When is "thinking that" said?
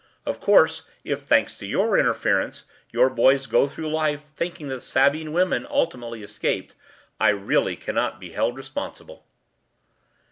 4.23-4.73